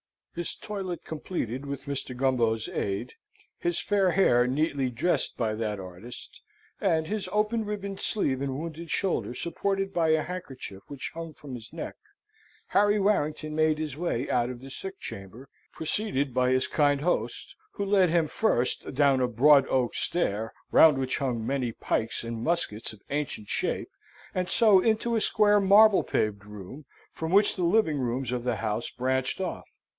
[0.33, 2.15] His toilet completed with Mr.
[2.15, 3.13] Gumbo's aid,
[3.59, 6.41] his fair hair neatly dressed by that artist,
[6.79, 11.53] and his open ribboned sleeve and wounded shoulder supported by a handkerchief which hung from
[11.53, 11.95] his neck,
[12.67, 17.55] Harry Warrington made his way out of the sick chamber, preceded by his kind host,
[17.73, 22.41] who led him first down a broad oak stair, round which hung many pikes and
[22.43, 23.89] muskets of ancient shape,
[24.33, 28.55] and so into a square marble paved room, from which the living rooms of the
[28.55, 29.67] house branched off.